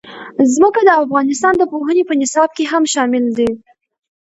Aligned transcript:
ځمکه 0.53 0.81
د 0.85 0.89
افغانستان 1.03 1.53
د 1.57 1.63
پوهنې 1.71 2.03
په 2.07 2.13
نصاب 2.21 2.49
کې 2.57 2.63
هم 2.71 2.83
شامل 2.93 3.25
دي. 3.37 3.49